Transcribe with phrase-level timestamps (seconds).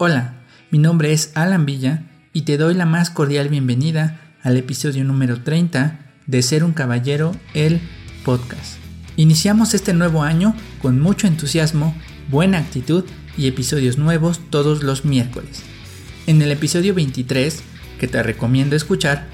[0.00, 0.34] Hola,
[0.70, 5.42] mi nombre es Alan Villa y te doy la más cordial bienvenida al episodio número
[5.42, 7.80] 30 de Ser un Caballero, el
[8.24, 8.76] podcast.
[9.16, 11.96] Iniciamos este nuevo año con mucho entusiasmo,
[12.30, 13.06] buena actitud
[13.36, 15.64] y episodios nuevos todos los miércoles.
[16.28, 17.60] En el episodio 23,
[17.98, 19.26] que te recomiendo escuchar,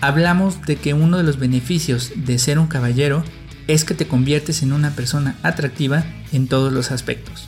[0.00, 3.22] hablamos de que uno de los beneficios de ser un caballero
[3.66, 7.46] es que te conviertes en una persona atractiva en todos los aspectos,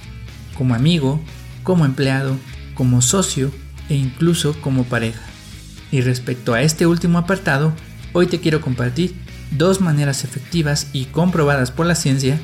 [0.54, 1.18] como amigo,
[1.62, 2.36] como empleado,
[2.78, 3.50] como socio
[3.88, 5.20] e incluso como pareja.
[5.90, 7.72] Y respecto a este último apartado,
[8.12, 9.16] hoy te quiero compartir
[9.50, 12.38] dos maneras efectivas y comprobadas por la ciencia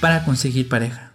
[0.00, 1.12] para conseguir pareja.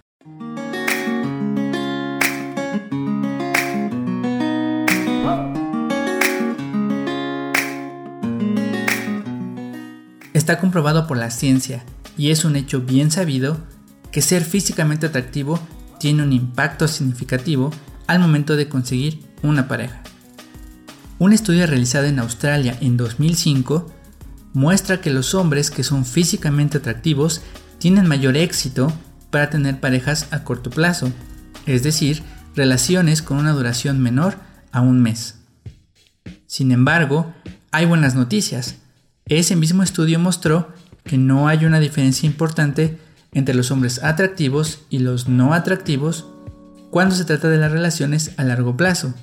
[10.36, 11.84] Está comprobado por la ciencia
[12.20, 13.58] y es un hecho bien sabido
[14.12, 15.60] que ser físicamente atractivo
[16.00, 17.72] tiene un impacto significativo
[18.10, 20.02] al momento de conseguir una pareja.
[21.20, 23.86] Un estudio realizado en Australia en 2005
[24.54, 27.42] muestra que los hombres que son físicamente atractivos
[27.78, 28.92] tienen mayor éxito
[29.30, 31.12] para tener parejas a corto plazo,
[31.68, 32.24] es decir,
[32.56, 34.38] relaciones con una duración menor
[34.72, 35.36] a un mes.
[36.48, 37.32] Sin embargo,
[37.70, 38.78] hay buenas noticias.
[39.26, 42.98] Ese mismo estudio mostró que no hay una diferencia importante
[43.34, 46.26] entre los hombres atractivos y los no atractivos
[46.92, 49.14] cuando se trata de las relaciones a largo plazo,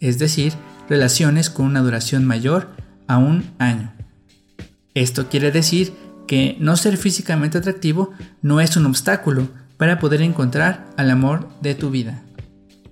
[0.00, 0.52] es decir,
[0.88, 2.68] relaciones con una duración mayor
[3.06, 3.92] a un año.
[4.94, 5.94] Esto quiere decir
[6.26, 8.10] que no ser físicamente atractivo
[8.42, 12.22] no es un obstáculo para poder encontrar al amor de tu vida.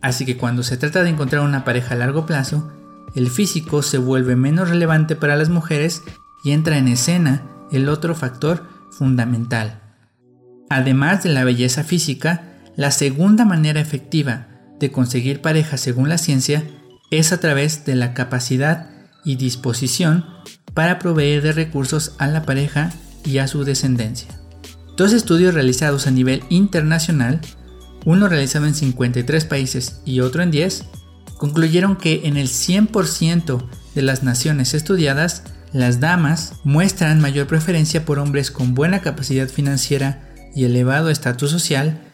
[0.01, 2.73] Así que cuando se trata de encontrar una pareja a largo plazo,
[3.15, 6.03] el físico se vuelve menos relevante para las mujeres
[6.45, 9.81] y entra en escena el otro factor fundamental.
[10.69, 16.65] Además de la belleza física, la segunda manera efectiva de conseguir pareja según la ciencia
[17.11, 18.91] es a través de la capacidad
[19.25, 20.25] y disposición
[20.75, 22.93] para proveer de recursos a la pareja
[23.25, 24.29] y a su descendencia.
[24.97, 27.41] Dos estudios realizados a nivel internacional,
[28.05, 30.85] uno realizado en 53 países y otro en 10,
[31.39, 38.19] concluyeron que en el 100% de las naciones estudiadas, las damas muestran mayor preferencia por
[38.19, 42.10] hombres con buena capacidad financiera y elevado estatus social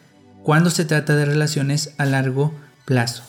[0.47, 2.53] cuando se trata de relaciones a largo
[2.85, 3.21] plazo.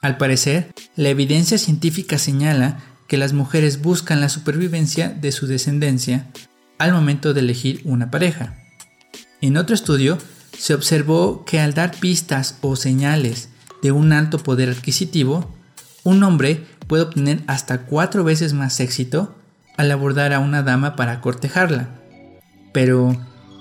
[0.00, 6.28] Al parecer, la evidencia científica señala que las mujeres buscan la supervivencia de su descendencia
[6.78, 8.56] al momento de elegir una pareja.
[9.42, 10.16] En otro estudio,
[10.56, 13.50] se observó que al dar pistas o señales
[13.82, 15.54] de un alto poder adquisitivo,
[16.04, 19.36] un hombre puede obtener hasta cuatro veces más éxito
[19.76, 21.90] al abordar a una dama para cortejarla.
[22.72, 23.14] Pero,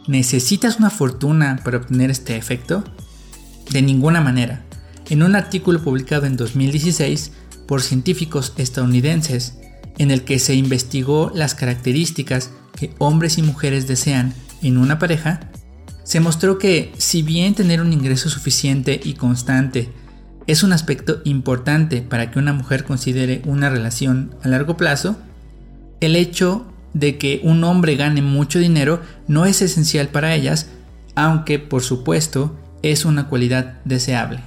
[0.09, 2.83] ¿Necesitas una fortuna para obtener este efecto?
[3.69, 4.63] De ninguna manera.
[5.07, 7.31] En un artículo publicado en 2016
[7.67, 9.59] por científicos estadounidenses,
[9.99, 14.33] en el que se investigó las características que hombres y mujeres desean
[14.63, 15.41] en una pareja,
[16.03, 19.91] se mostró que si bien tener un ingreso suficiente y constante
[20.47, 25.17] es un aspecto importante para que una mujer considere una relación a largo plazo,
[26.01, 30.69] el hecho de que un hombre gane mucho dinero no es esencial para ellas,
[31.15, 34.39] aunque por supuesto es una cualidad deseable.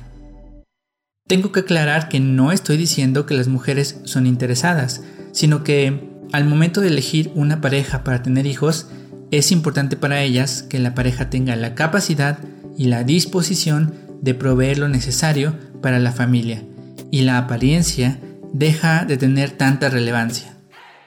[1.28, 6.44] Tengo que aclarar que no estoy diciendo que las mujeres son interesadas, sino que al
[6.46, 8.88] momento de elegir una pareja para tener hijos,
[9.30, 12.38] es importante para ellas que la pareja tenga la capacidad
[12.76, 16.62] y la disposición de proveer lo necesario para la familia,
[17.10, 18.18] y la apariencia
[18.52, 20.51] deja de tener tanta relevancia.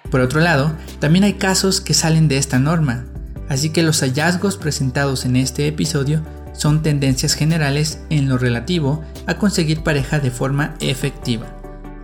[0.10, 3.06] Por otro lado, también hay casos que salen de esta norma,
[3.50, 6.22] así que los hallazgos presentados en este episodio
[6.54, 11.48] son tendencias generales en lo relativo a conseguir pareja de forma efectiva,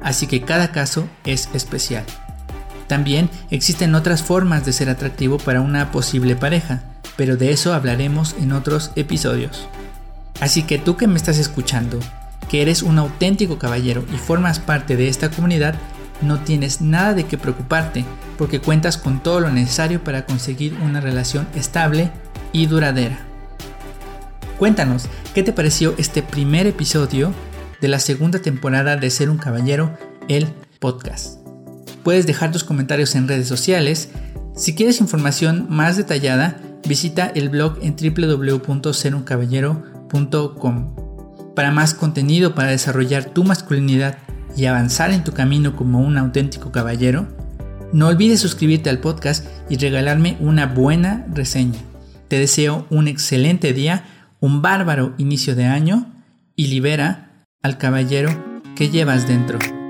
[0.02, 2.04] así que cada caso es especial.
[2.88, 6.84] También existen otras formas de ser atractivo para una posible pareja,
[7.16, 9.68] pero de eso hablaremos en otros episodios.
[10.42, 12.00] Así que tú que me estás escuchando,
[12.50, 15.76] que eres un auténtico caballero y formas parte de esta comunidad,
[16.22, 18.06] no tienes nada de qué preocuparte
[18.38, 22.12] porque cuentas con todo lo necesario para conseguir una relación estable
[22.52, 23.20] y duradera.
[24.58, 27.34] Cuéntanos, ¿qué te pareció este primer episodio
[27.82, 29.98] de la segunda temporada de Ser un Caballero,
[30.28, 30.48] el
[30.80, 31.40] podcast?
[32.04, 34.10] Puedes dejar tus comentarios en redes sociales.
[34.56, 36.58] Si quieres información más detallada,
[36.88, 40.96] visita el blog en www.seruncaballero.com.
[41.56, 44.18] Para más contenido para desarrollar tu masculinidad
[44.56, 47.28] y avanzar en tu camino como un auténtico caballero,
[47.94, 51.80] no olvides suscribirte al podcast y regalarme una buena reseña.
[52.28, 54.06] Te deseo un excelente día,
[54.40, 56.12] un bárbaro inicio de año
[56.56, 58.30] y libera al caballero
[58.76, 59.81] que llevas dentro.